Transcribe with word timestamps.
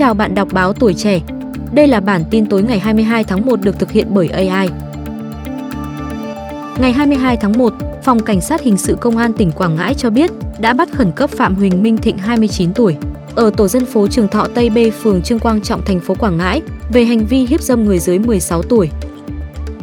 chào 0.00 0.14
bạn 0.14 0.34
đọc 0.34 0.48
báo 0.52 0.72
tuổi 0.72 0.94
trẻ. 0.94 1.20
Đây 1.72 1.86
là 1.86 2.00
bản 2.00 2.24
tin 2.30 2.46
tối 2.46 2.62
ngày 2.62 2.78
22 2.78 3.24
tháng 3.24 3.46
1 3.46 3.60
được 3.60 3.78
thực 3.78 3.90
hiện 3.90 4.06
bởi 4.10 4.28
AI. 4.28 4.68
Ngày 6.80 6.92
22 6.92 7.36
tháng 7.36 7.58
1, 7.58 7.72
Phòng 8.04 8.20
Cảnh 8.22 8.40
sát 8.40 8.60
Hình 8.60 8.76
sự 8.76 8.96
Công 9.00 9.16
an 9.16 9.32
tỉnh 9.32 9.52
Quảng 9.52 9.76
Ngãi 9.76 9.94
cho 9.94 10.10
biết 10.10 10.30
đã 10.58 10.72
bắt 10.72 10.88
khẩn 10.92 11.12
cấp 11.12 11.30
Phạm 11.30 11.54
Huỳnh 11.54 11.82
Minh 11.82 11.96
Thịnh 11.96 12.18
29 12.18 12.74
tuổi 12.74 12.96
ở 13.34 13.50
tổ 13.50 13.68
dân 13.68 13.86
phố 13.86 14.06
Trường 14.06 14.28
Thọ 14.28 14.46
Tây 14.54 14.70
B, 14.70 14.78
phường 15.02 15.22
Trương 15.22 15.38
Quang 15.38 15.60
Trọng, 15.60 15.84
thành 15.84 16.00
phố 16.00 16.14
Quảng 16.14 16.36
Ngãi 16.36 16.62
về 16.92 17.04
hành 17.04 17.26
vi 17.26 17.46
hiếp 17.46 17.60
dâm 17.60 17.84
người 17.84 17.98
dưới 17.98 18.18
16 18.18 18.62
tuổi. 18.62 18.90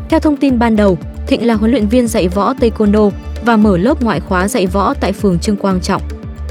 Theo 0.09 0.19
thông 0.19 0.37
tin 0.37 0.59
ban 0.59 0.75
đầu, 0.75 0.97
Thịnh 1.27 1.47
là 1.47 1.53
huấn 1.53 1.71
luyện 1.71 1.87
viên 1.87 2.07
dạy 2.07 2.27
võ 2.27 2.53
Taekwondo 2.53 3.11
và 3.45 3.57
mở 3.57 3.77
lớp 3.77 4.03
ngoại 4.03 4.19
khóa 4.19 4.47
dạy 4.47 4.67
võ 4.67 4.93
tại 4.93 5.13
phường 5.13 5.39
Trương 5.39 5.57
Quang 5.57 5.81
Trọng. 5.81 6.01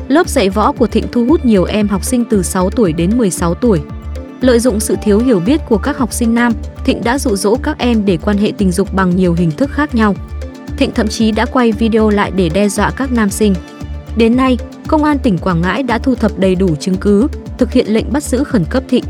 Lớp 0.08 0.28
dạy 0.28 0.50
võ 0.50 0.72
của 0.72 0.86
Thịnh 0.86 1.04
thu 1.12 1.24
hút 1.24 1.44
nhiều 1.44 1.64
em 1.64 1.88
học 1.88 2.04
sinh 2.04 2.24
từ 2.24 2.42
6 2.42 2.70
tuổi 2.70 2.92
đến 2.92 3.18
16 3.18 3.54
tuổi. 3.54 3.80
Lợi 4.40 4.60
dụng 4.60 4.80
sự 4.80 4.96
thiếu 5.02 5.18
hiểu 5.18 5.40
biết 5.40 5.60
của 5.68 5.78
các 5.78 5.98
học 5.98 6.12
sinh 6.12 6.34
nam, 6.34 6.52
Thịnh 6.84 7.04
đã 7.04 7.18
dụ 7.18 7.36
dỗ 7.36 7.56
các 7.62 7.78
em 7.78 8.04
để 8.04 8.18
quan 8.22 8.38
hệ 8.38 8.52
tình 8.58 8.72
dục 8.72 8.94
bằng 8.94 9.16
nhiều 9.16 9.34
hình 9.34 9.50
thức 9.50 9.70
khác 9.70 9.94
nhau. 9.94 10.14
Thịnh 10.76 10.90
thậm 10.90 11.08
chí 11.08 11.32
đã 11.32 11.46
quay 11.46 11.72
video 11.72 12.10
lại 12.10 12.30
để 12.36 12.48
đe 12.48 12.68
dọa 12.68 12.90
các 12.90 13.12
nam 13.12 13.30
sinh. 13.30 13.54
Đến 14.16 14.36
nay, 14.36 14.58
Công 14.86 15.04
an 15.04 15.18
tỉnh 15.18 15.38
Quảng 15.38 15.60
Ngãi 15.60 15.82
đã 15.82 15.98
thu 15.98 16.14
thập 16.14 16.38
đầy 16.38 16.54
đủ 16.54 16.76
chứng 16.80 16.96
cứ, 16.96 17.28
thực 17.58 17.72
hiện 17.72 17.94
lệnh 17.94 18.12
bắt 18.12 18.22
giữ 18.22 18.44
khẩn 18.44 18.64
cấp 18.70 18.82
Thịnh. 18.88 19.04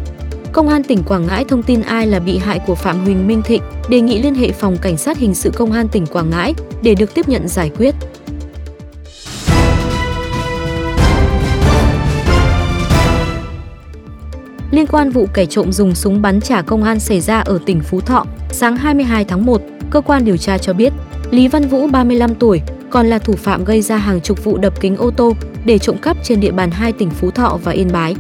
Công 0.53 0.69
an 0.69 0.83
tỉnh 0.83 1.03
Quảng 1.03 1.27
Ngãi 1.27 1.45
thông 1.45 1.63
tin 1.63 1.83
ai 1.83 2.07
là 2.07 2.19
bị 2.19 2.39
hại 2.39 2.61
của 2.67 2.75
Phạm 2.75 3.05
Huỳnh 3.05 3.27
Minh 3.27 3.43
Thịnh, 3.43 3.63
đề 3.89 4.01
nghị 4.01 4.23
liên 4.23 4.35
hệ 4.35 4.53
phòng 4.53 4.77
cảnh 4.83 4.97
sát 4.97 5.19
hình 5.19 5.35
sự 5.35 5.51
công 5.51 5.73
an 5.73 5.89
tỉnh 5.89 6.07
Quảng 6.07 6.31
Ngãi 6.31 6.55
để 6.83 6.95
được 6.95 7.15
tiếp 7.15 7.29
nhận 7.29 7.49
giải 7.49 7.71
quyết. 7.79 7.95
Liên 14.87 14.93
quan 14.93 15.11
vụ 15.11 15.29
kẻ 15.35 15.47
trộm 15.47 15.73
dùng 15.73 15.95
súng 15.95 16.23
bắn 16.23 16.41
trả 16.41 16.63
công 16.63 16.83
an 16.83 17.01
xảy 17.01 17.21
ra 17.21 17.41
ở 17.41 17.59
tỉnh 17.67 17.81
Phú 17.81 18.01
Thọ, 18.01 18.27
sáng 18.51 18.77
22 18.77 19.25
tháng 19.25 19.47
1, 19.47 19.63
cơ 19.91 20.01
quan 20.01 20.25
điều 20.25 20.37
tra 20.37 20.59
cho 20.59 20.73
biết 20.73 20.93
Lý 21.31 21.49
Văn 21.49 21.69
Vũ 21.69 21.87
35 21.87 22.35
tuổi, 22.35 22.61
còn 22.91 23.07
là 23.07 23.19
thủ 23.19 23.33
phạm 23.33 23.65
gây 23.65 23.83
ra 23.83 23.97
hàng 23.97 24.21
chục 24.21 24.45
vụ 24.45 24.59
đập 24.59 24.81
kính 24.81 24.97
ô 24.97 25.11
tô 25.11 25.33
để 25.65 25.79
trộm 25.79 25.97
cắp 25.99 26.17
trên 26.23 26.41
địa 26.41 26.51
bàn 26.51 26.71
hai 26.71 26.93
tỉnh 26.93 27.11
Phú 27.11 27.31
Thọ 27.31 27.59
và 27.65 27.73
Yên 27.73 27.93
Bái. 27.93 28.15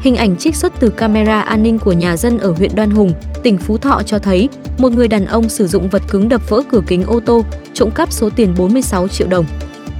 Hình 0.00 0.16
ảnh 0.16 0.36
trích 0.36 0.56
xuất 0.56 0.72
từ 0.80 0.90
camera 0.90 1.40
an 1.40 1.62
ninh 1.62 1.78
của 1.78 1.92
nhà 1.92 2.16
dân 2.16 2.38
ở 2.38 2.52
huyện 2.52 2.74
Đoan 2.74 2.90
Hùng, 2.90 3.12
tỉnh 3.42 3.58
Phú 3.58 3.78
Thọ 3.78 4.02
cho 4.06 4.18
thấy 4.18 4.48
một 4.78 4.92
người 4.92 5.08
đàn 5.08 5.26
ông 5.26 5.48
sử 5.48 5.66
dụng 5.66 5.88
vật 5.88 6.02
cứng 6.10 6.28
đập 6.28 6.48
vỡ 6.48 6.62
cửa 6.70 6.80
kính 6.86 7.04
ô 7.04 7.20
tô, 7.20 7.44
trộm 7.72 7.90
cắp 7.90 8.12
số 8.12 8.30
tiền 8.30 8.54
46 8.58 9.08
triệu 9.08 9.28
đồng. 9.28 9.44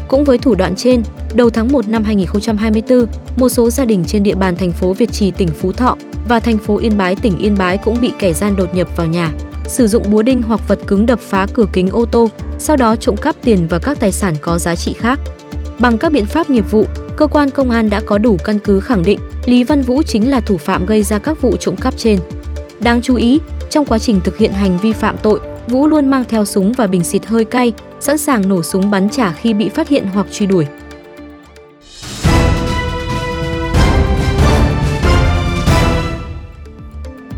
Cũng 0.08 0.24
với 0.24 0.38
thủ 0.38 0.54
đoạn 0.54 0.74
trên, 0.76 1.02
đầu 1.34 1.50
tháng 1.50 1.72
1 1.72 1.88
năm 1.88 2.04
2024, 2.04 3.06
một 3.36 3.48
số 3.48 3.70
gia 3.70 3.84
đình 3.84 4.04
trên 4.06 4.22
địa 4.22 4.34
bàn 4.34 4.56
thành 4.56 4.72
phố 4.72 4.92
Việt 4.92 5.12
Trì 5.12 5.30
tỉnh 5.30 5.48
Phú 5.48 5.72
Thọ 5.72 5.96
và 6.28 6.40
thành 6.40 6.58
phố 6.58 6.78
Yên 6.78 6.98
Bái 6.98 7.16
tỉnh 7.16 7.38
Yên 7.38 7.54
Bái 7.58 7.78
cũng 7.78 8.00
bị 8.00 8.12
kẻ 8.18 8.32
gian 8.32 8.56
đột 8.56 8.74
nhập 8.74 8.96
vào 8.96 9.06
nhà, 9.06 9.32
sử 9.66 9.86
dụng 9.86 10.10
búa 10.10 10.22
đinh 10.22 10.42
hoặc 10.42 10.68
vật 10.68 10.78
cứng 10.86 11.06
đập 11.06 11.18
phá 11.20 11.46
cửa 11.54 11.66
kính 11.72 11.90
ô 11.90 12.04
tô, 12.04 12.30
sau 12.58 12.76
đó 12.76 12.96
trộm 12.96 13.16
cắp 13.16 13.36
tiền 13.42 13.66
và 13.70 13.78
các 13.78 14.00
tài 14.00 14.12
sản 14.12 14.34
có 14.40 14.58
giá 14.58 14.76
trị 14.76 14.92
khác. 14.92 15.20
Bằng 15.78 15.98
các 15.98 16.12
biện 16.12 16.26
pháp 16.26 16.50
nghiệp 16.50 16.70
vụ, 16.70 16.86
cơ 17.16 17.26
quan 17.26 17.50
công 17.50 17.70
an 17.70 17.90
đã 17.90 18.00
có 18.06 18.18
đủ 18.18 18.36
căn 18.44 18.58
cứ 18.58 18.80
khẳng 18.80 19.02
định 19.02 19.18
Lý 19.44 19.64
Văn 19.64 19.82
Vũ 19.82 20.02
chính 20.02 20.30
là 20.30 20.40
thủ 20.40 20.56
phạm 20.56 20.86
gây 20.86 21.02
ra 21.02 21.18
các 21.18 21.42
vụ 21.42 21.56
trộm 21.56 21.76
cắp 21.76 21.96
trên. 21.96 22.18
Đáng 22.80 23.02
chú 23.02 23.16
ý, 23.16 23.40
trong 23.70 23.84
quá 23.84 23.98
trình 23.98 24.20
thực 24.24 24.38
hiện 24.38 24.52
hành 24.52 24.78
vi 24.78 24.92
phạm 24.92 25.16
tội, 25.22 25.40
Vũ 25.68 25.86
luôn 25.86 26.10
mang 26.10 26.24
theo 26.28 26.44
súng 26.44 26.72
và 26.72 26.86
bình 26.86 27.04
xịt 27.04 27.26
hơi 27.26 27.44
cay, 27.44 27.72
sẵn 28.00 28.18
sàng 28.18 28.48
nổ 28.48 28.62
súng 28.62 28.90
bắn 28.90 29.08
trả 29.10 29.32
khi 29.32 29.54
bị 29.54 29.68
phát 29.68 29.88
hiện 29.88 30.06
hoặc 30.14 30.26
truy 30.32 30.46
đuổi. 30.46 30.66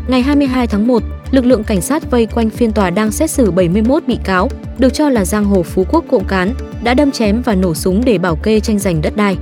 Ngày 0.07 0.21
22 0.21 0.67
tháng 0.67 0.87
1, 0.87 1.03
lực 1.31 1.45
lượng 1.45 1.63
cảnh 1.63 1.81
sát 1.81 2.11
vây 2.11 2.25
quanh 2.25 2.49
phiên 2.49 2.71
tòa 2.71 2.89
đang 2.89 3.11
xét 3.11 3.31
xử 3.31 3.51
71 3.51 4.03
bị 4.07 4.17
cáo, 4.23 4.49
được 4.77 4.93
cho 4.93 5.09
là 5.09 5.25
giang 5.25 5.45
hồ 5.45 5.63
Phú 5.63 5.85
Quốc 5.89 6.05
cộng 6.09 6.25
cán, 6.25 6.53
đã 6.83 6.93
đâm 6.93 7.11
chém 7.11 7.41
và 7.41 7.55
nổ 7.55 7.73
súng 7.73 8.05
để 8.05 8.17
bảo 8.17 8.35
kê 8.35 8.59
tranh 8.59 8.79
giành 8.79 9.01
đất 9.01 9.15
đai. 9.15 9.37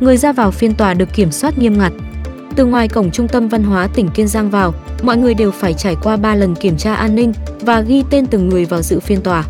Người 0.00 0.16
ra 0.16 0.32
vào 0.32 0.50
phiên 0.50 0.74
tòa 0.74 0.94
được 0.94 1.08
kiểm 1.14 1.32
soát 1.32 1.58
nghiêm 1.58 1.78
ngặt. 1.78 1.92
Từ 2.56 2.64
ngoài 2.64 2.88
cổng 2.88 3.10
trung 3.10 3.28
tâm 3.28 3.48
văn 3.48 3.62
hóa 3.62 3.88
tỉnh 3.94 4.08
Kiên 4.08 4.28
Giang 4.28 4.50
vào, 4.50 4.74
mọi 5.02 5.16
người 5.16 5.34
đều 5.34 5.50
phải 5.50 5.74
trải 5.74 5.96
qua 6.02 6.16
3 6.16 6.34
lần 6.34 6.54
kiểm 6.54 6.76
tra 6.76 6.94
an 6.94 7.14
ninh 7.14 7.32
và 7.60 7.80
ghi 7.80 8.04
tên 8.10 8.26
từng 8.26 8.48
người 8.48 8.64
vào 8.64 8.82
dự 8.82 9.00
phiên 9.00 9.20
tòa. 9.20 9.44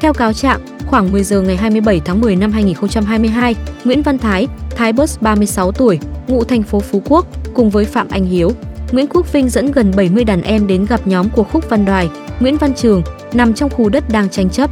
Theo 0.00 0.12
cáo 0.12 0.32
trạng, 0.32 0.60
khoảng 0.86 1.12
10 1.12 1.24
giờ 1.24 1.40
ngày 1.40 1.56
27 1.56 2.00
tháng 2.04 2.20
10 2.20 2.36
năm 2.36 2.52
2022, 2.52 3.54
Nguyễn 3.84 4.02
Văn 4.02 4.18
Thái, 4.18 4.48
Thái 4.76 4.92
Bus 4.92 5.18
36 5.20 5.72
tuổi, 5.72 5.98
ngụ 6.28 6.44
thành 6.44 6.62
phố 6.62 6.80
Phú 6.80 7.02
Quốc, 7.08 7.26
cùng 7.54 7.70
với 7.70 7.84
Phạm 7.84 8.08
Anh 8.10 8.24
Hiếu, 8.24 8.52
Nguyễn 8.92 9.06
Quốc 9.06 9.32
Vinh 9.32 9.48
dẫn 9.48 9.72
gần 9.72 9.92
70 9.96 10.24
đàn 10.24 10.42
em 10.42 10.66
đến 10.66 10.86
gặp 10.88 11.06
nhóm 11.06 11.28
của 11.28 11.42
Khúc 11.44 11.70
Văn 11.70 11.84
Đoài, 11.84 12.08
Nguyễn 12.40 12.56
Văn 12.56 12.74
Trường 12.74 13.02
nằm 13.32 13.54
trong 13.54 13.70
khu 13.70 13.88
đất 13.88 14.04
đang 14.08 14.28
tranh 14.28 14.50
chấp. 14.50 14.70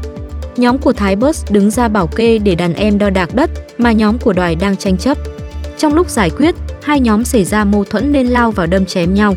Nhóm 0.57 0.79
của 0.79 0.93
Thái 0.93 1.17
Bus 1.17 1.45
đứng 1.51 1.71
ra 1.71 1.89
bảo 1.89 2.07
kê 2.07 2.39
để 2.39 2.55
đàn 2.55 2.75
em 2.75 2.99
đo 2.99 3.11
đạc 3.11 3.35
đất 3.35 3.51
mà 3.79 3.93
nhóm 3.93 4.19
của 4.19 4.33
Đoài 4.33 4.55
đang 4.55 4.77
tranh 4.77 4.97
chấp. 4.97 5.19
Trong 5.79 5.95
lúc 5.95 6.11
giải 6.11 6.31
quyết, 6.31 6.55
hai 6.83 7.01
nhóm 7.01 7.25
xảy 7.25 7.45
ra 7.45 7.65
mâu 7.65 7.85
thuẫn 7.85 8.13
nên 8.13 8.27
lao 8.27 8.51
vào 8.51 8.67
đâm 8.67 8.87
chém 8.87 9.15
nhau. 9.15 9.35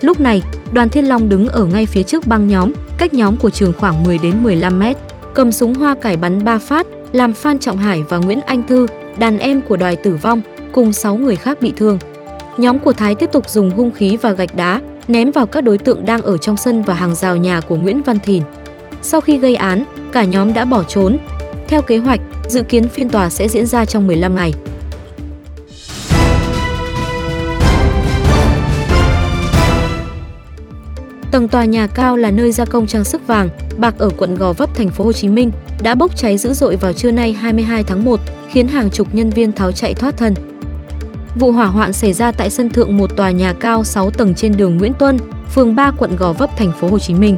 Lúc 0.00 0.20
này, 0.20 0.42
Đoàn 0.72 0.88
Thiên 0.88 1.08
Long 1.08 1.28
đứng 1.28 1.48
ở 1.48 1.64
ngay 1.64 1.86
phía 1.86 2.02
trước 2.02 2.26
băng 2.26 2.48
nhóm, 2.48 2.72
cách 2.98 3.14
nhóm 3.14 3.36
của 3.36 3.50
Trường 3.50 3.72
khoảng 3.72 4.04
10 4.04 4.18
đến 4.18 4.42
15 4.42 4.78
mét, 4.78 4.96
cầm 5.34 5.52
súng 5.52 5.74
hoa 5.74 5.94
cải 5.94 6.16
bắn 6.16 6.44
3 6.44 6.58
phát, 6.58 6.86
làm 7.12 7.32
Phan 7.32 7.58
Trọng 7.58 7.78
Hải 7.78 8.02
và 8.08 8.18
Nguyễn 8.18 8.40
Anh 8.40 8.62
Thư, 8.66 8.86
đàn 9.18 9.38
em 9.38 9.60
của 9.60 9.76
Đoài 9.76 9.96
tử 9.96 10.18
vong, 10.22 10.40
cùng 10.72 10.92
6 10.92 11.16
người 11.16 11.36
khác 11.36 11.60
bị 11.60 11.72
thương. 11.76 11.98
Nhóm 12.58 12.78
của 12.78 12.92
Thái 12.92 13.14
tiếp 13.14 13.32
tục 13.32 13.48
dùng 13.48 13.70
hung 13.70 13.90
khí 13.90 14.16
và 14.16 14.32
gạch 14.32 14.56
đá 14.56 14.80
ném 15.08 15.30
vào 15.30 15.46
các 15.46 15.60
đối 15.60 15.78
tượng 15.78 16.04
đang 16.04 16.22
ở 16.22 16.38
trong 16.38 16.56
sân 16.56 16.82
và 16.82 16.94
hàng 16.94 17.14
rào 17.14 17.36
nhà 17.36 17.60
của 17.60 17.76
Nguyễn 17.76 18.02
Văn 18.02 18.18
Thìn. 18.18 18.42
Sau 19.02 19.20
khi 19.20 19.38
gây 19.38 19.54
án, 19.54 19.84
cả 20.12 20.24
nhóm 20.24 20.54
đã 20.54 20.64
bỏ 20.64 20.82
trốn. 20.82 21.18
Theo 21.68 21.82
kế 21.82 21.98
hoạch, 21.98 22.20
dự 22.48 22.62
kiến 22.62 22.88
phiên 22.88 23.08
tòa 23.08 23.30
sẽ 23.30 23.48
diễn 23.48 23.66
ra 23.66 23.84
trong 23.84 24.06
15 24.06 24.34
ngày. 24.34 24.52
Tầng 31.30 31.48
tòa 31.48 31.64
nhà 31.64 31.86
cao 31.86 32.16
là 32.16 32.30
nơi 32.30 32.52
gia 32.52 32.64
công 32.64 32.86
trang 32.86 33.04
sức 33.04 33.26
vàng, 33.26 33.48
bạc 33.78 33.94
ở 33.98 34.10
quận 34.16 34.34
Gò 34.34 34.52
Vấp, 34.52 34.74
thành 34.74 34.88
phố 34.88 35.04
Hồ 35.04 35.12
Chí 35.12 35.28
Minh 35.28 35.50
đã 35.82 35.94
bốc 35.94 36.16
cháy 36.16 36.38
dữ 36.38 36.52
dội 36.52 36.76
vào 36.76 36.92
trưa 36.92 37.10
nay 37.10 37.32
22 37.32 37.84
tháng 37.84 38.04
1, 38.04 38.20
khiến 38.48 38.68
hàng 38.68 38.90
chục 38.90 39.08
nhân 39.12 39.30
viên 39.30 39.52
tháo 39.52 39.72
chạy 39.72 39.94
thoát 39.94 40.16
thân. 40.16 40.34
Vụ 41.34 41.52
hỏa 41.52 41.66
hoạn 41.66 41.92
xảy 41.92 42.12
ra 42.12 42.32
tại 42.32 42.50
sân 42.50 42.70
thượng 42.70 42.96
một 42.96 43.16
tòa 43.16 43.30
nhà 43.30 43.52
cao 43.52 43.84
6 43.84 44.10
tầng 44.10 44.34
trên 44.34 44.56
đường 44.56 44.76
Nguyễn 44.76 44.92
Tuân, 44.98 45.18
phường 45.54 45.74
3 45.74 45.90
quận 45.90 46.16
Gò 46.16 46.32
Vấp, 46.32 46.56
thành 46.56 46.72
phố 46.80 46.88
Hồ 46.88 46.98
Chí 46.98 47.14
Minh. 47.14 47.36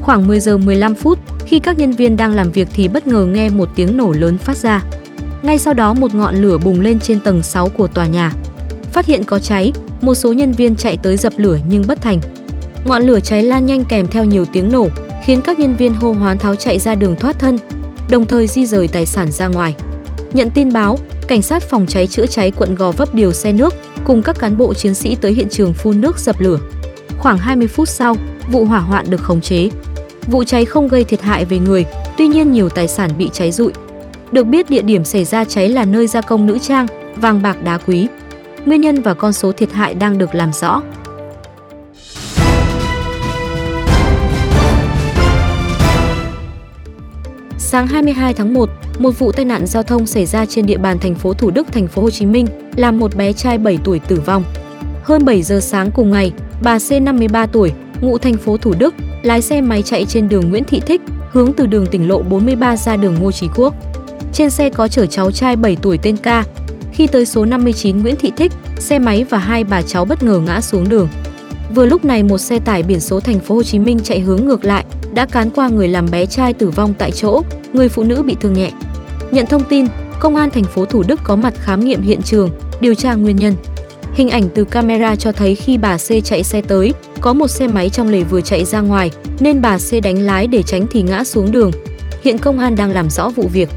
Khoảng 0.00 0.26
10 0.26 0.40
giờ 0.40 0.58
15 0.58 0.94
phút, 0.94 1.18
khi 1.46 1.58
các 1.58 1.78
nhân 1.78 1.92
viên 1.92 2.16
đang 2.16 2.34
làm 2.34 2.50
việc 2.50 2.68
thì 2.74 2.88
bất 2.88 3.06
ngờ 3.06 3.26
nghe 3.26 3.48
một 3.48 3.68
tiếng 3.74 3.96
nổ 3.96 4.12
lớn 4.12 4.38
phát 4.38 4.56
ra. 4.56 4.82
Ngay 5.42 5.58
sau 5.58 5.74
đó 5.74 5.94
một 5.94 6.14
ngọn 6.14 6.34
lửa 6.34 6.58
bùng 6.58 6.80
lên 6.80 7.00
trên 7.00 7.20
tầng 7.20 7.42
6 7.42 7.68
của 7.68 7.86
tòa 7.86 8.06
nhà. 8.06 8.32
Phát 8.92 9.06
hiện 9.06 9.24
có 9.24 9.38
cháy, 9.38 9.72
một 10.00 10.14
số 10.14 10.32
nhân 10.32 10.52
viên 10.52 10.76
chạy 10.76 10.96
tới 10.96 11.16
dập 11.16 11.32
lửa 11.36 11.58
nhưng 11.68 11.84
bất 11.86 12.02
thành. 12.02 12.20
Ngọn 12.84 13.02
lửa 13.02 13.20
cháy 13.20 13.42
lan 13.42 13.66
nhanh 13.66 13.84
kèm 13.84 14.06
theo 14.06 14.24
nhiều 14.24 14.44
tiếng 14.52 14.72
nổ, 14.72 14.88
khiến 15.24 15.40
các 15.40 15.58
nhân 15.58 15.76
viên 15.76 15.94
hô 15.94 16.12
hoán 16.12 16.38
tháo 16.38 16.54
chạy 16.54 16.78
ra 16.78 16.94
đường 16.94 17.16
thoát 17.16 17.38
thân, 17.38 17.58
đồng 18.10 18.26
thời 18.26 18.46
di 18.46 18.66
rời 18.66 18.88
tài 18.88 19.06
sản 19.06 19.30
ra 19.30 19.48
ngoài. 19.48 19.74
Nhận 20.32 20.50
tin 20.50 20.72
báo, 20.72 20.98
cảnh 21.28 21.42
sát 21.42 21.62
phòng 21.62 21.86
cháy 21.86 22.06
chữa 22.06 22.26
cháy 22.26 22.50
quận 22.50 22.74
Gò 22.74 22.90
Vấp 22.90 23.14
điều 23.14 23.32
xe 23.32 23.52
nước 23.52 23.74
cùng 24.04 24.22
các 24.22 24.38
cán 24.38 24.56
bộ 24.56 24.74
chiến 24.74 24.94
sĩ 24.94 25.14
tới 25.14 25.32
hiện 25.32 25.48
trường 25.48 25.74
phun 25.74 26.00
nước 26.00 26.18
dập 26.18 26.40
lửa. 26.40 26.58
Khoảng 27.18 27.38
20 27.38 27.68
phút 27.68 27.88
sau, 27.88 28.16
vụ 28.50 28.64
hỏa 28.64 28.80
hoạn 28.80 29.06
được 29.10 29.20
khống 29.20 29.40
chế. 29.40 29.68
Vụ 30.26 30.44
cháy 30.44 30.64
không 30.64 30.88
gây 30.88 31.04
thiệt 31.04 31.22
hại 31.22 31.44
về 31.44 31.58
người, 31.58 31.86
tuy 32.18 32.26
nhiên 32.28 32.52
nhiều 32.52 32.68
tài 32.68 32.88
sản 32.88 33.10
bị 33.18 33.30
cháy 33.32 33.52
rụi. 33.52 33.72
Được 34.32 34.44
biết 34.44 34.70
địa 34.70 34.82
điểm 34.82 35.04
xảy 35.04 35.24
ra 35.24 35.44
cháy 35.44 35.68
là 35.68 35.84
nơi 35.84 36.06
gia 36.06 36.20
công 36.20 36.46
nữ 36.46 36.58
trang, 36.58 36.86
vàng 37.16 37.42
bạc 37.42 37.62
đá 37.64 37.78
quý. 37.78 38.06
Nguyên 38.66 38.80
nhân 38.80 39.02
và 39.02 39.14
con 39.14 39.32
số 39.32 39.52
thiệt 39.52 39.72
hại 39.72 39.94
đang 39.94 40.18
được 40.18 40.34
làm 40.34 40.52
rõ. 40.52 40.82
Sáng 47.74 47.86
22 47.86 48.34
tháng 48.34 48.54
1, 48.54 48.70
một 48.98 49.18
vụ 49.18 49.32
tai 49.32 49.44
nạn 49.44 49.66
giao 49.66 49.82
thông 49.82 50.06
xảy 50.06 50.26
ra 50.26 50.46
trên 50.46 50.66
địa 50.66 50.78
bàn 50.78 50.98
thành 50.98 51.14
phố 51.14 51.34
Thủ 51.34 51.50
Đức, 51.50 51.72
thành 51.72 51.88
phố 51.88 52.02
Hồ 52.02 52.10
Chí 52.10 52.26
Minh, 52.26 52.46
làm 52.76 52.98
một 52.98 53.16
bé 53.16 53.32
trai 53.32 53.58
7 53.58 53.78
tuổi 53.84 53.98
tử 53.98 54.22
vong. 54.26 54.44
Hơn 55.02 55.24
7 55.24 55.42
giờ 55.42 55.60
sáng 55.60 55.90
cùng 55.90 56.10
ngày, 56.10 56.32
bà 56.62 56.78
C 56.78 57.02
53 57.02 57.46
tuổi, 57.46 57.72
ngụ 58.00 58.18
thành 58.18 58.36
phố 58.36 58.56
Thủ 58.56 58.74
Đức, 58.78 58.94
lái 59.22 59.42
xe 59.42 59.60
máy 59.60 59.82
chạy 59.82 60.04
trên 60.04 60.28
đường 60.28 60.50
Nguyễn 60.50 60.64
Thị 60.64 60.80
Thích, 60.80 61.00
hướng 61.30 61.52
từ 61.52 61.66
đường 61.66 61.86
tỉnh 61.86 62.08
lộ 62.08 62.22
43 62.22 62.76
ra 62.76 62.96
đường 62.96 63.14
Ngô 63.20 63.32
Chí 63.32 63.46
Quốc. 63.56 63.74
Trên 64.32 64.50
xe 64.50 64.70
có 64.70 64.88
chở 64.88 65.06
cháu 65.06 65.30
trai 65.30 65.56
7 65.56 65.76
tuổi 65.82 65.98
tên 65.98 66.16
K. 66.16 66.28
Khi 66.92 67.06
tới 67.06 67.26
số 67.26 67.44
59 67.44 68.02
Nguyễn 68.02 68.16
Thị 68.16 68.32
Thích, 68.36 68.52
xe 68.78 68.98
máy 68.98 69.24
và 69.30 69.38
hai 69.38 69.64
bà 69.64 69.82
cháu 69.82 70.04
bất 70.04 70.22
ngờ 70.22 70.38
ngã 70.46 70.60
xuống 70.60 70.88
đường. 70.88 71.08
Vừa 71.74 71.86
lúc 71.86 72.04
này 72.04 72.22
một 72.22 72.38
xe 72.38 72.58
tải 72.58 72.82
biển 72.82 73.00
số 73.00 73.20
thành 73.20 73.40
phố 73.40 73.54
Hồ 73.54 73.62
Chí 73.62 73.78
Minh 73.78 73.98
chạy 74.04 74.20
hướng 74.20 74.46
ngược 74.46 74.64
lại 74.64 74.84
đã 75.14 75.26
cán 75.26 75.50
qua 75.50 75.68
người 75.68 75.88
làm 75.88 76.06
bé 76.10 76.26
trai 76.26 76.52
tử 76.52 76.70
vong 76.70 76.94
tại 76.98 77.10
chỗ, 77.10 77.42
người 77.72 77.88
phụ 77.88 78.04
nữ 78.04 78.22
bị 78.22 78.36
thương 78.40 78.52
nhẹ. 78.52 78.70
Nhận 79.30 79.46
thông 79.46 79.64
tin, 79.64 79.86
công 80.20 80.36
an 80.36 80.50
thành 80.50 80.64
phố 80.64 80.84
Thủ 80.84 81.02
Đức 81.08 81.20
có 81.24 81.36
mặt 81.36 81.54
khám 81.56 81.84
nghiệm 81.84 82.02
hiện 82.02 82.22
trường, 82.22 82.50
điều 82.80 82.94
tra 82.94 83.14
nguyên 83.14 83.36
nhân. 83.36 83.54
Hình 84.14 84.30
ảnh 84.30 84.48
từ 84.54 84.64
camera 84.64 85.16
cho 85.16 85.32
thấy 85.32 85.54
khi 85.54 85.78
bà 85.78 85.96
C 85.96 86.24
chạy 86.24 86.42
xe 86.42 86.62
tới, 86.62 86.92
có 87.20 87.32
một 87.32 87.48
xe 87.48 87.68
máy 87.68 87.90
trong 87.90 88.08
lề 88.08 88.22
vừa 88.22 88.40
chạy 88.40 88.64
ra 88.64 88.80
ngoài, 88.80 89.10
nên 89.40 89.62
bà 89.62 89.78
C 89.78 90.02
đánh 90.02 90.18
lái 90.20 90.46
để 90.46 90.62
tránh 90.62 90.86
thì 90.90 91.02
ngã 91.02 91.24
xuống 91.24 91.52
đường. 91.52 91.70
Hiện 92.22 92.38
công 92.38 92.58
an 92.58 92.76
đang 92.76 92.90
làm 92.90 93.10
rõ 93.10 93.28
vụ 93.28 93.48
việc. 93.52 93.68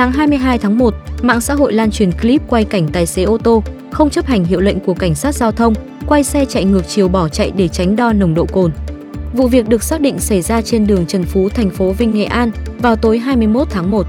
Sáng 0.00 0.12
22 0.12 0.58
tháng 0.58 0.78
1, 0.78 0.94
mạng 1.22 1.40
xã 1.40 1.54
hội 1.54 1.72
lan 1.72 1.90
truyền 1.90 2.12
clip 2.12 2.42
quay 2.48 2.64
cảnh 2.64 2.88
tài 2.92 3.06
xế 3.06 3.22
ô 3.22 3.38
tô 3.38 3.62
không 3.90 4.10
chấp 4.10 4.26
hành 4.26 4.44
hiệu 4.44 4.60
lệnh 4.60 4.80
của 4.80 4.94
cảnh 4.94 5.14
sát 5.14 5.34
giao 5.34 5.52
thông, 5.52 5.74
quay 6.06 6.24
xe 6.24 6.44
chạy 6.44 6.64
ngược 6.64 6.88
chiều 6.88 7.08
bỏ 7.08 7.28
chạy 7.28 7.52
để 7.56 7.68
tránh 7.68 7.96
đo 7.96 8.12
nồng 8.12 8.34
độ 8.34 8.46
cồn. 8.52 8.70
Vụ 9.32 9.48
việc 9.48 9.68
được 9.68 9.82
xác 9.82 10.00
định 10.00 10.18
xảy 10.18 10.42
ra 10.42 10.62
trên 10.62 10.86
đường 10.86 11.06
Trần 11.06 11.24
Phú, 11.24 11.48
thành 11.48 11.70
phố 11.70 11.92
Vinh, 11.92 12.14
Nghệ 12.14 12.24
An 12.24 12.50
vào 12.78 12.96
tối 12.96 13.18
21 13.18 13.68
tháng 13.70 13.90
1. 13.90 14.06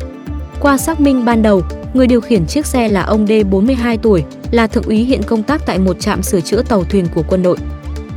Qua 0.62 0.78
xác 0.78 1.00
minh 1.00 1.26
ban 1.26 1.42
đầu, 1.42 1.62
người 1.94 2.08
điều 2.08 2.22
khiển 2.22 2.46
chiếc 2.46 2.66
xe 2.66 2.90
là 2.90 3.02
ông 3.02 3.28
D 3.28 3.32
42 3.52 3.98
tuổi, 3.98 4.24
là 4.52 4.68
thượng 4.68 4.84
úy 4.84 4.98
hiện 4.98 5.24
công 5.24 5.44
tác 5.44 5.66
tại 5.66 5.80
một 5.80 6.00
trạm 6.00 6.24
sửa 6.24 6.42
chữa 6.42 6.62
tàu 6.62 6.84
thuyền 6.84 7.08
của 7.16 7.24
quân 7.28 7.44
đội. 7.44 7.58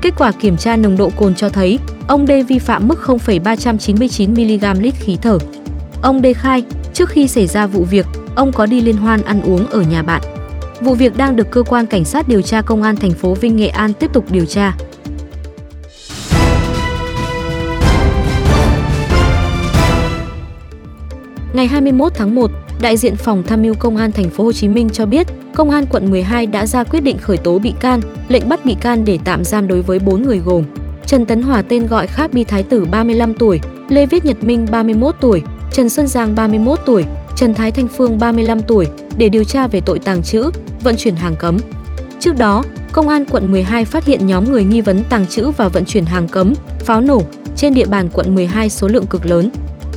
Kết 0.00 0.14
quả 0.18 0.32
kiểm 0.32 0.56
tra 0.56 0.76
nồng 0.76 0.96
độ 0.96 1.10
cồn 1.16 1.34
cho 1.34 1.48
thấy 1.48 1.78
ông 2.06 2.26
D 2.26 2.30
vi 2.48 2.58
phạm 2.58 2.88
mức 2.88 2.98
0,399 2.98 4.34
mg 4.34 4.82
lít 4.82 4.94
khí 4.94 5.16
thở. 5.22 5.38
Ông 6.02 6.22
D 6.22 6.26
khai, 6.36 6.64
trước 6.94 7.08
khi 7.08 7.28
xảy 7.28 7.46
ra 7.46 7.66
vụ 7.66 7.84
việc, 7.84 8.06
ông 8.34 8.52
có 8.52 8.66
đi 8.66 8.80
liên 8.80 8.96
hoan 8.96 9.22
ăn 9.22 9.42
uống 9.42 9.66
ở 9.66 9.82
nhà 9.82 10.02
bạn. 10.02 10.22
Vụ 10.80 10.94
việc 10.94 11.16
đang 11.16 11.36
được 11.36 11.50
cơ 11.50 11.62
quan 11.62 11.86
cảnh 11.86 12.04
sát 12.04 12.28
điều 12.28 12.42
tra 12.42 12.62
công 12.62 12.82
an 12.82 12.96
thành 12.96 13.12
phố 13.12 13.34
Vinh 13.34 13.56
Nghệ 13.56 13.68
An 13.68 13.92
tiếp 13.92 14.12
tục 14.12 14.24
điều 14.30 14.44
tra. 14.44 14.76
Ngày 21.52 21.66
21 21.66 22.12
tháng 22.14 22.34
1, 22.34 22.50
đại 22.80 22.96
diện 22.96 23.16
phòng 23.16 23.42
tham 23.46 23.62
mưu 23.62 23.74
công 23.74 23.96
an 23.96 24.12
thành 24.12 24.30
phố 24.30 24.44
Hồ 24.44 24.52
Chí 24.52 24.68
Minh 24.68 24.90
cho 24.90 25.06
biết, 25.06 25.26
công 25.54 25.70
an 25.70 25.86
quận 25.90 26.10
12 26.10 26.46
đã 26.46 26.66
ra 26.66 26.84
quyết 26.84 27.00
định 27.00 27.18
khởi 27.18 27.36
tố 27.36 27.58
bị 27.58 27.74
can, 27.80 28.00
lệnh 28.28 28.48
bắt 28.48 28.64
bị 28.64 28.76
can 28.80 29.04
để 29.04 29.18
tạm 29.24 29.44
giam 29.44 29.68
đối 29.68 29.82
với 29.82 29.98
4 29.98 30.22
người 30.22 30.38
gồm 30.38 30.64
Trần 31.06 31.26
Tấn 31.26 31.42
Hòa 31.42 31.62
tên 31.62 31.86
gọi 31.86 32.06
khác 32.06 32.30
Bi 32.32 32.44
Thái 32.44 32.62
Tử 32.62 32.84
35 32.90 33.34
tuổi, 33.34 33.60
Lê 33.88 34.06
Viết 34.06 34.24
Nhật 34.24 34.44
Minh 34.44 34.66
31 34.70 35.14
tuổi, 35.20 35.42
Trần 35.74 35.88
Xuân 35.88 36.06
Giang 36.06 36.34
31 36.34 36.78
tuổi, 36.86 37.04
Trần 37.36 37.54
Thái 37.54 37.72
Thanh 37.72 37.88
Phương 37.88 38.18
35 38.18 38.62
tuổi 38.62 38.86
để 39.16 39.28
điều 39.28 39.44
tra 39.44 39.66
về 39.66 39.80
tội 39.80 39.98
tàng 39.98 40.22
trữ, 40.22 40.50
vận 40.82 40.96
chuyển 40.96 41.16
hàng 41.16 41.36
cấm. 41.36 41.58
Trước 42.20 42.38
đó, 42.38 42.64
Công 42.92 43.08
an 43.08 43.24
quận 43.30 43.52
12 43.52 43.84
phát 43.84 44.04
hiện 44.04 44.26
nhóm 44.26 44.52
người 44.52 44.64
nghi 44.64 44.80
vấn 44.80 45.04
tàng 45.10 45.26
trữ 45.26 45.50
và 45.50 45.68
vận 45.68 45.84
chuyển 45.84 46.04
hàng 46.04 46.28
cấm, 46.28 46.54
pháo 46.78 47.00
nổ 47.00 47.22
trên 47.56 47.74
địa 47.74 47.86
bàn 47.86 48.08
quận 48.12 48.34
12 48.34 48.70
số 48.70 48.88
lượng 48.88 49.06
cực 49.06 49.26
lớn. 49.26 49.50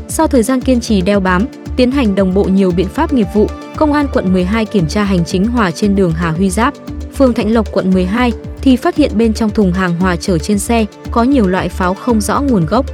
Sau 0.08 0.28
thời 0.28 0.44
gian 0.44 0.62
kiên 0.62 0.80
trì 0.80 1.02
đeo 1.02 1.20
bám, 1.20 1.46
tiến 1.76 1.92
hành 1.92 2.16
đồng 2.16 2.34
bộ 2.34 2.44
nhiều 2.44 2.72
biện 2.72 2.88
pháp 2.88 3.14
nghiệp 3.14 3.28
vụ, 3.34 3.48
Công 3.76 3.94
an 3.94 4.08
quận 4.14 4.34
12 4.34 4.66
kiểm 4.66 4.88
tra 4.88 5.04
hành 5.04 5.26
chính 5.26 5.48
hòa 5.48 5.72
trên 5.72 5.96
đường 5.96 6.12
Hà 6.12 6.32
Huy 6.32 6.50
Giáp, 6.50 6.74
phường 7.16 7.34
Thạnh 7.34 7.54
Lộc 7.54 7.72
quận 7.72 7.94
12 7.94 8.32
thì 8.62 8.76
phát 8.76 8.96
hiện 8.96 9.12
bên 9.16 9.34
trong 9.34 9.50
thùng 9.50 9.74
hàng 9.74 10.00
hòa 10.00 10.16
chở 10.16 10.38
trên 10.38 10.60
xe 10.60 10.86
có 11.12 11.24
nhiều 11.24 11.48
loại 11.48 11.70
pháo 11.70 11.94
không 11.94 12.22
rõ 12.22 12.42
nguồn 12.42 12.66
gốc. 12.66 12.86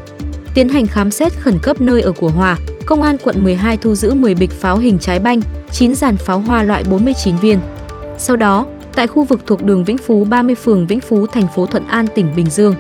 Tiến 0.54 0.70
hành 0.70 0.88
khám 0.88 1.12
xét 1.12 1.34
khẩn 1.40 1.60
cấp 1.60 1.82
nơi 1.82 2.02
ở 2.02 2.12
của 2.12 2.30
Hòa, 2.30 2.58
Công 2.86 3.02
an 3.02 3.18
quận 3.24 3.44
12 3.44 3.78
thu 3.78 3.96
giữ 3.96 4.14
10 4.14 4.36
bịch 4.36 4.52
pháo 4.52 4.78
hình 4.78 5.00
trái 5.00 5.20
banh, 5.20 5.42
9 5.72 5.96
dàn 5.96 6.18
pháo 6.18 6.40
hoa 6.40 6.64
loại 6.64 6.84
49 6.90 7.36
viên. 7.36 7.60
Sau 8.18 8.36
đó, 8.36 8.66
tại 8.96 9.08
khu 9.08 9.24
vực 9.24 9.40
thuộc 9.46 9.64
đường 9.64 9.84
Vĩnh 9.84 9.98
Phú 9.98 10.24
30 10.24 10.56
phường 10.56 10.88
Vĩnh 10.88 11.00
Phú 11.00 11.28
thành 11.28 11.48
phố 11.56 11.66
Thuận 11.66 11.88
An 11.88 12.08
tỉnh 12.16 12.36
Bình 12.36 12.50
Dương, 12.50 12.76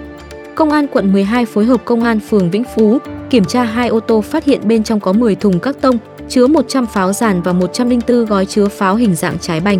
Công 0.55 0.71
an 0.71 0.87
quận 0.87 1.13
12 1.13 1.45
phối 1.45 1.65
hợp 1.65 1.85
Công 1.85 2.03
an 2.03 2.19
phường 2.19 2.51
Vĩnh 2.51 2.63
Phú 2.75 2.99
kiểm 3.29 3.45
tra 3.45 3.63
hai 3.63 3.87
ô 3.87 3.99
tô 3.99 4.21
phát 4.21 4.45
hiện 4.45 4.67
bên 4.67 4.83
trong 4.83 4.99
có 4.99 5.13
10 5.13 5.35
thùng 5.35 5.59
các 5.59 5.81
tông 5.81 5.97
chứa 6.29 6.47
100 6.47 6.85
pháo 6.85 7.13
giàn 7.13 7.41
và 7.41 7.53
104 7.53 8.25
gói 8.25 8.45
chứa 8.45 8.67
pháo 8.67 8.95
hình 8.95 9.15
dạng 9.15 9.39
trái 9.39 9.59
banh. 9.59 9.79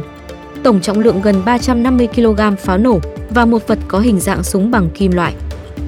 Tổng 0.63 0.81
trọng 0.81 0.99
lượng 0.99 1.21
gần 1.21 1.41
350 1.45 2.07
kg 2.15 2.55
pháo 2.59 2.77
nổ 2.77 2.99
và 3.29 3.45
một 3.45 3.67
vật 3.67 3.79
có 3.87 3.99
hình 3.99 4.19
dạng 4.19 4.43
súng 4.43 4.71
bằng 4.71 4.89
kim 4.89 5.11
loại. 5.11 5.33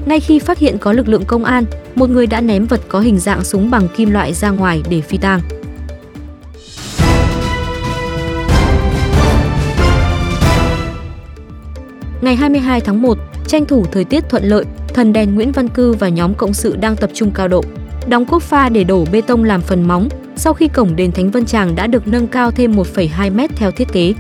Ngay 0.06 0.20
khi 0.20 0.40
phát 0.40 0.58
hiện 0.58 0.78
có 0.78 0.92
lực 0.92 1.08
lượng 1.08 1.26
công 1.26 1.46
an, 1.46 1.66
một 1.96 2.10
người 2.10 2.28
đã 2.28 2.42
ném 2.42 2.66
vật 2.66 2.82
có 2.88 3.00
hình 3.00 3.20
dạng 3.20 3.44
súng 3.44 3.72
bằng 3.72 3.88
kim 3.96 4.12
loại 4.12 4.34
ra 4.34 4.50
ngoài 4.50 4.84
để 4.90 5.02
phi 5.02 5.18
tang. 5.18 5.42
Ngày 12.22 12.36
22 12.36 12.82
tháng 12.82 13.02
1, 13.02 13.18
tranh 13.48 13.66
thủ 13.66 13.86
thời 13.92 14.04
tiết 14.04 14.30
thuận 14.30 14.44
lợi, 14.44 14.66
thần 14.94 15.14
đèn 15.14 15.36
Nguyễn 15.36 15.52
Văn 15.52 15.68
Cư 15.68 15.94
và 15.94 16.10
nhóm 16.10 16.34
cộng 16.34 16.54
sự 16.54 16.76
đang 16.76 16.96
tập 16.96 17.10
trung 17.14 17.32
cao 17.32 17.48
độ, 17.48 17.64
đóng 18.08 18.26
cốt 18.26 18.44
pha 18.44 18.70
để 18.70 18.84
đổ 18.84 19.06
bê 19.12 19.22
tông 19.22 19.44
làm 19.44 19.62
phần 19.62 19.84
móng, 19.84 20.10
sau 20.36 20.54
khi 20.54 20.68
cổng 20.68 20.96
đền 20.96 21.12
Thánh 21.12 21.32
Vân 21.32 21.46
Tràng 21.46 21.76
đã 21.76 21.88
được 21.88 22.08
nâng 22.08 22.28
cao 22.28 22.52
thêm 22.52 22.76
1,2 22.76 23.32
m 23.32 23.56
theo 23.56 23.72
thiết 23.72 23.88
kế. 23.92 24.14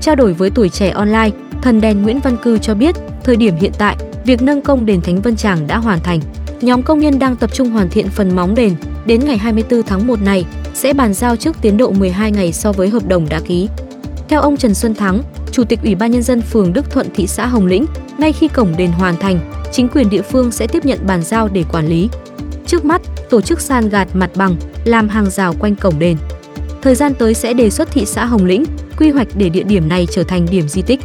Trao 0.00 0.14
đổi 0.14 0.32
với 0.32 0.50
tuổi 0.50 0.68
trẻ 0.68 0.90
online, 0.90 1.30
thần 1.62 1.80
đèn 1.80 2.02
Nguyễn 2.02 2.20
Văn 2.20 2.36
Cư 2.42 2.58
cho 2.58 2.74
biết, 2.74 2.94
thời 3.24 3.36
điểm 3.36 3.54
hiện 3.56 3.72
tại, 3.78 3.96
việc 4.24 4.42
nâng 4.42 4.62
công 4.62 4.86
đền 4.86 5.00
Thánh 5.00 5.22
Vân 5.22 5.36
Tràng 5.36 5.66
đã 5.66 5.78
hoàn 5.78 6.00
thành. 6.00 6.20
Nhóm 6.60 6.82
công 6.82 6.98
nhân 6.98 7.18
đang 7.18 7.36
tập 7.36 7.50
trung 7.52 7.70
hoàn 7.70 7.88
thiện 7.88 8.08
phần 8.08 8.36
móng 8.36 8.54
đền, 8.54 8.74
đến 9.06 9.24
ngày 9.24 9.38
24 9.38 9.82
tháng 9.82 10.06
1 10.06 10.22
này 10.22 10.44
sẽ 10.74 10.92
bàn 10.92 11.14
giao 11.14 11.36
trước 11.36 11.56
tiến 11.60 11.76
độ 11.76 11.90
12 11.90 12.30
ngày 12.30 12.52
so 12.52 12.72
với 12.72 12.88
hợp 12.88 13.08
đồng 13.08 13.28
đã 13.28 13.40
ký. 13.40 13.68
Theo 14.28 14.40
ông 14.40 14.56
Trần 14.56 14.74
Xuân 14.74 14.94
Thắng, 14.94 15.22
Chủ 15.52 15.64
tịch 15.64 15.80
Ủy 15.82 15.94
ban 15.94 16.10
nhân 16.10 16.22
dân 16.22 16.42
phường 16.42 16.72
Đức 16.72 16.90
Thuận 16.90 17.06
thị 17.14 17.26
xã 17.26 17.46
Hồng 17.46 17.66
Lĩnh, 17.66 17.86
ngay 18.18 18.32
khi 18.32 18.48
cổng 18.48 18.76
đền 18.76 18.90
hoàn 18.90 19.16
thành, 19.16 19.52
chính 19.72 19.88
quyền 19.88 20.10
địa 20.10 20.22
phương 20.22 20.50
sẽ 20.50 20.66
tiếp 20.66 20.84
nhận 20.84 20.98
bàn 21.06 21.22
giao 21.22 21.48
để 21.48 21.64
quản 21.72 21.86
lý. 21.86 22.08
Trước 22.66 22.84
mắt, 22.84 23.02
tổ 23.30 23.40
chức 23.40 23.60
san 23.60 23.88
gạt 23.88 24.08
mặt 24.14 24.30
bằng, 24.34 24.56
làm 24.84 25.08
hàng 25.08 25.30
rào 25.30 25.54
quanh 25.58 25.76
cổng 25.76 25.98
đền. 25.98 26.16
Thời 26.82 26.94
gian 26.94 27.14
tới 27.14 27.34
sẽ 27.34 27.54
đề 27.54 27.70
xuất 27.70 27.90
thị 27.92 28.04
xã 28.06 28.24
Hồng 28.24 28.44
Lĩnh 28.44 28.64
quy 28.98 29.10
hoạch 29.10 29.28
để 29.34 29.48
địa 29.48 29.62
điểm 29.62 29.88
này 29.88 30.06
trở 30.10 30.22
thành 30.24 30.46
điểm 30.50 30.68
di 30.68 30.82
tích. 30.82 31.00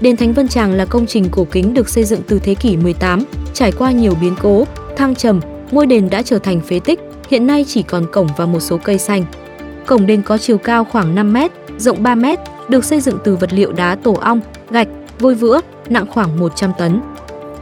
Đền 0.00 0.16
Thánh 0.16 0.32
Vân 0.32 0.48
Tràng 0.48 0.72
là 0.72 0.84
công 0.84 1.06
trình 1.06 1.28
cổ 1.30 1.44
kính 1.44 1.74
được 1.74 1.88
xây 1.88 2.04
dựng 2.04 2.20
từ 2.28 2.38
thế 2.38 2.54
kỷ 2.54 2.76
18, 2.76 3.24
trải 3.54 3.72
qua 3.72 3.92
nhiều 3.92 4.14
biến 4.20 4.34
cố, 4.42 4.64
thăng 4.96 5.14
trầm, 5.14 5.40
ngôi 5.70 5.86
đền 5.86 6.10
đã 6.10 6.22
trở 6.22 6.38
thành 6.38 6.60
phế 6.60 6.80
tích, 6.80 7.00
hiện 7.30 7.46
nay 7.46 7.64
chỉ 7.68 7.82
còn 7.82 8.06
cổng 8.12 8.28
và 8.36 8.46
một 8.46 8.60
số 8.60 8.78
cây 8.78 8.98
xanh. 8.98 9.24
Cổng 9.86 10.06
đền 10.06 10.22
có 10.22 10.38
chiều 10.38 10.58
cao 10.58 10.84
khoảng 10.84 11.14
5 11.14 11.32
m, 11.32 11.36
rộng 11.78 12.02
3 12.02 12.14
m, 12.14 12.24
được 12.68 12.84
xây 12.84 13.00
dựng 13.00 13.18
từ 13.24 13.36
vật 13.36 13.52
liệu 13.52 13.72
đá 13.72 13.94
tổ 13.94 14.12
ong, 14.12 14.40
gạch, 14.70 14.88
vôi 15.18 15.34
vữa, 15.34 15.60
nặng 15.88 16.06
khoảng 16.06 16.38
100 16.38 16.72
tấn. 16.78 17.00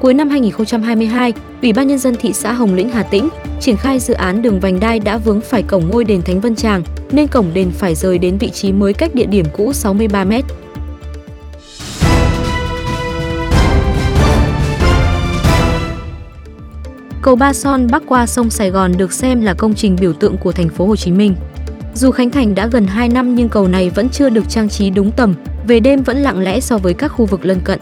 Cuối 0.00 0.14
năm 0.14 0.29
2022, 0.31 1.33
Ủy 1.62 1.73
ban 1.73 1.88
nhân 1.88 1.99
dân 1.99 2.14
thị 2.21 2.33
xã 2.33 2.53
Hồng 2.53 2.75
Lĩnh 2.75 2.88
Hà 2.88 3.03
Tĩnh 3.03 3.29
triển 3.61 3.76
khai 3.76 3.99
dự 3.99 4.14
án 4.14 4.43
đường 4.43 4.61
vành 4.61 4.81
đai 4.81 5.00
đã 5.00 5.19
vướng 5.19 5.41
phải 5.41 5.62
cổng 5.62 5.88
ngôi 5.91 6.05
đền 6.05 6.23
Thánh 6.23 6.41
Vân 6.41 6.57
Tràng, 6.57 6.83
nên 7.12 7.29
cổng 7.29 7.50
đền 7.55 7.71
phải 7.71 7.95
rời 7.95 8.19
đến 8.19 8.38
vị 8.38 8.50
trí 8.50 8.73
mới 8.73 8.93
cách 8.93 9.14
địa 9.14 9.26
điểm 9.26 9.47
cũ 9.53 9.73
63 9.73 10.25
m. 10.25 10.33
Cầu 17.25 17.37
Ba 17.37 17.52
Son 17.52 17.87
bắc 17.90 18.02
qua 18.07 18.26
sông 18.26 18.50
Sài 18.50 18.71
Gòn 18.71 18.93
được 18.97 19.12
xem 19.12 19.40
là 19.40 19.54
công 19.54 19.75
trình 19.75 19.97
biểu 20.00 20.12
tượng 20.12 20.37
của 20.37 20.52
thành 20.52 20.69
phố 20.69 20.87
Hồ 20.87 20.97
Chí 20.97 21.11
Minh. 21.11 21.35
Dù 21.95 22.11
khánh 22.11 22.31
thành 22.31 22.54
đã 22.54 22.66
gần 22.66 22.87
2 22.87 23.09
năm 23.09 23.35
nhưng 23.35 23.49
cầu 23.49 23.69
này 23.69 23.90
vẫn 23.90 24.09
chưa 24.09 24.28
được 24.28 24.49
trang 24.49 24.69
trí 24.69 24.90
đúng 24.90 25.11
tầm, 25.12 25.35
về 25.66 25.81
đêm 25.81 26.02
vẫn 26.02 26.16
lặng 26.16 26.40
lẽ 26.40 26.61
so 26.61 26.78
với 26.78 26.95
các 26.95 27.09
khu 27.09 27.26
vực 27.26 27.45
lân 27.45 27.61
cận. 27.64 27.81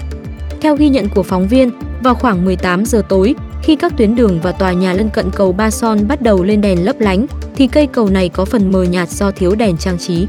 Theo 0.61 0.76
ghi 0.76 0.88
nhận 0.88 1.08
của 1.08 1.22
phóng 1.22 1.49
viên, 1.49 1.70
vào 2.02 2.14
khoảng 2.14 2.44
18 2.44 2.84
giờ 2.84 3.02
tối, 3.08 3.34
khi 3.62 3.76
các 3.76 3.92
tuyến 3.96 4.14
đường 4.14 4.40
và 4.42 4.52
tòa 4.52 4.72
nhà 4.72 4.92
lân 4.92 5.08
cận 5.08 5.30
cầu 5.30 5.52
Ba 5.52 5.70
Son 5.70 6.08
bắt 6.08 6.22
đầu 6.22 6.44
lên 6.44 6.61
đèn 6.61 6.84
lấp 6.84 7.00
lánh, 7.00 7.26
thì 7.56 7.66
cây 7.66 7.87
cầu 7.87 8.08
này 8.08 8.28
có 8.28 8.44
phần 8.44 8.72
mờ 8.72 8.82
nhạt 8.82 9.08
do 9.08 9.30
thiếu 9.30 9.54
đèn 9.54 9.76
trang 9.76 9.99
trí. 9.99 10.26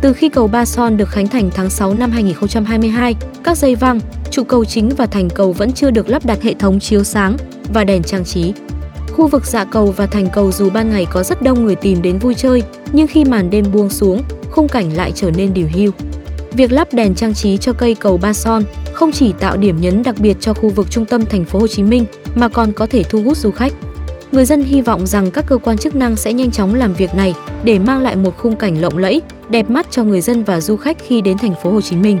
Từ 0.00 0.12
khi 0.12 0.28
cầu 0.28 0.46
Ba 0.48 0.64
Son 0.64 0.96
được 0.96 1.08
khánh 1.08 1.28
thành 1.28 1.50
tháng 1.54 1.70
6 1.70 1.94
năm 1.94 2.10
2022, 2.10 3.14
các 3.44 3.58
dây 3.58 3.74
văng, 3.74 4.00
trụ 4.30 4.44
cầu 4.44 4.64
chính 4.64 4.88
và 4.88 5.06
thành 5.06 5.30
cầu 5.30 5.52
vẫn 5.52 5.72
chưa 5.72 5.90
được 5.90 6.08
lắp 6.08 6.26
đặt 6.26 6.42
hệ 6.42 6.54
thống 6.54 6.80
chiếu 6.80 7.04
sáng 7.04 7.36
và 7.74 7.84
đèn 7.84 8.02
trang 8.02 8.24
trí. 8.24 8.52
Khu 9.12 9.26
vực 9.26 9.46
dạ 9.46 9.64
cầu 9.64 9.94
và 9.96 10.06
thành 10.06 10.28
cầu 10.32 10.52
dù 10.52 10.70
ban 10.70 10.90
ngày 10.90 11.06
có 11.10 11.22
rất 11.22 11.42
đông 11.42 11.64
người 11.64 11.74
tìm 11.74 12.02
đến 12.02 12.18
vui 12.18 12.34
chơi, 12.34 12.62
nhưng 12.92 13.06
khi 13.06 13.24
màn 13.24 13.50
đêm 13.50 13.64
buông 13.72 13.90
xuống, 13.90 14.22
khung 14.50 14.68
cảnh 14.68 14.96
lại 14.96 15.12
trở 15.14 15.30
nên 15.30 15.54
điều 15.54 15.68
hưu. 15.74 15.92
Việc 16.52 16.72
lắp 16.72 16.88
đèn 16.92 17.14
trang 17.14 17.34
trí 17.34 17.56
cho 17.56 17.72
cây 17.72 17.94
cầu 17.94 18.16
Ba 18.16 18.32
Son 18.32 18.62
không 18.92 19.12
chỉ 19.12 19.32
tạo 19.32 19.56
điểm 19.56 19.80
nhấn 19.80 20.02
đặc 20.02 20.14
biệt 20.18 20.36
cho 20.40 20.54
khu 20.54 20.68
vực 20.68 20.90
trung 20.90 21.04
tâm 21.04 21.26
thành 21.26 21.44
phố 21.44 21.58
Hồ 21.58 21.66
Chí 21.66 21.82
Minh 21.82 22.04
mà 22.34 22.48
còn 22.48 22.72
có 22.72 22.86
thể 22.86 23.02
thu 23.02 23.22
hút 23.22 23.36
du 23.36 23.50
khách. 23.50 23.72
Người 24.32 24.44
dân 24.44 24.62
hy 24.62 24.80
vọng 24.80 25.06
rằng 25.06 25.30
các 25.30 25.44
cơ 25.48 25.58
quan 25.58 25.78
chức 25.78 25.94
năng 25.94 26.16
sẽ 26.16 26.32
nhanh 26.32 26.50
chóng 26.50 26.74
làm 26.74 26.94
việc 26.94 27.14
này 27.14 27.34
để 27.64 27.78
mang 27.78 28.02
lại 28.02 28.16
một 28.16 28.36
khung 28.36 28.56
cảnh 28.56 28.80
lộng 28.80 28.98
lẫy, 28.98 29.22
đẹp 29.48 29.70
mắt 29.70 29.86
cho 29.90 30.04
người 30.04 30.20
dân 30.20 30.44
và 30.44 30.60
du 30.60 30.76
khách 30.76 30.96
khi 31.06 31.20
đến 31.20 31.38
thành 31.38 31.54
phố 31.62 31.70
Hồ 31.70 31.80
Chí 31.80 31.96
Minh. 31.96 32.18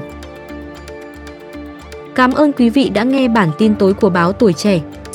Cảm 2.14 2.32
ơn 2.32 2.52
quý 2.52 2.70
vị 2.70 2.88
đã 2.88 3.02
nghe 3.02 3.28
bản 3.28 3.50
tin 3.58 3.74
tối 3.74 3.94
của 3.94 4.10
báo 4.10 4.32
Tuổi 4.32 4.52
Trẻ. 4.52 4.80